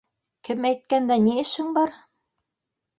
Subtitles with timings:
[0.49, 1.97] —Кем әйткәндә ни эшең бар?